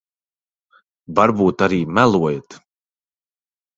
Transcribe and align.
Varbūt 1.19 1.63
arī 1.67 1.79
melojat. 1.99 2.59